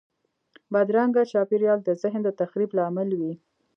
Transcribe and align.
بدرنګه 0.73 1.23
چاپېریال 1.31 1.79
د 1.83 1.89
ذهن 2.01 2.21
د 2.23 2.29
تخریب 2.39 2.69
لامل 2.77 3.09
وي 3.19 3.33